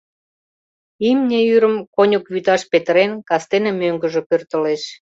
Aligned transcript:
Имне 1.09 1.39
ӱрым 1.53 1.75
коньык 1.95 2.25
вӱташ 2.33 2.61
петырен, 2.71 3.11
кастене 3.29 3.71
мӧҥгыжӧ 3.81 4.21
пӧртылеш. 4.29 4.83